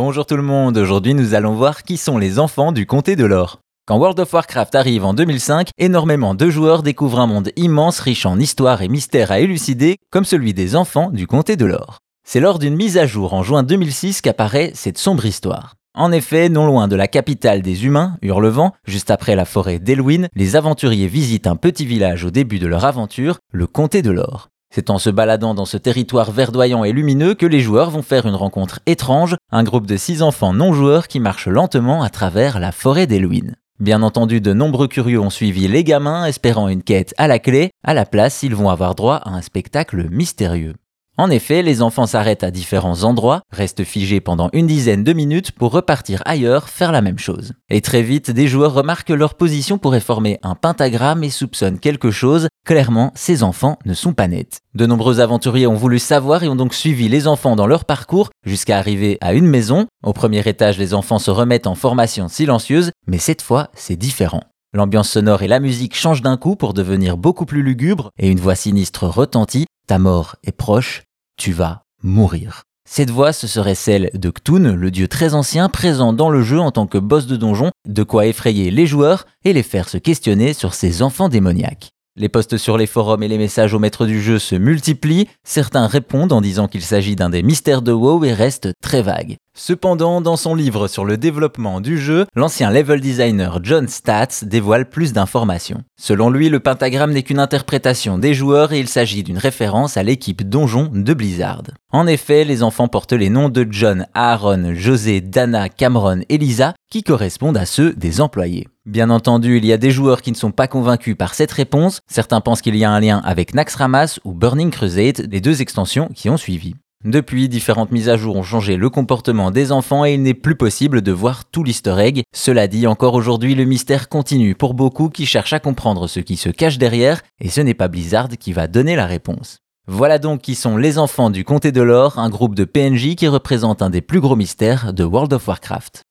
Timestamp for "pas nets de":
54.12-54.86